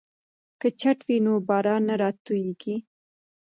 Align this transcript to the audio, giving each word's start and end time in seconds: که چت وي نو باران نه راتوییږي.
که 0.59 0.67
چت 0.79 0.99
وي 1.07 1.17
نو 1.25 1.33
باران 1.47 1.81
نه 1.89 1.95
راتوییږي. 2.01 2.75